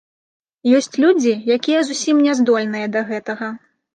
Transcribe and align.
Ёсць 0.77 0.97
людзі, 1.03 1.33
якія 1.57 1.83
зусім 1.89 2.23
не 2.29 2.33
здольныя 2.39 2.87
да 2.95 3.05
гэтага. 3.13 3.53